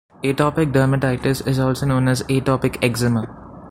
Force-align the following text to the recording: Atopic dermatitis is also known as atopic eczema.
Atopic 0.23 0.71
dermatitis 0.73 1.45
is 1.45 1.59
also 1.59 1.85
known 1.85 2.07
as 2.07 2.23
atopic 2.23 2.83
eczema. 2.83 3.27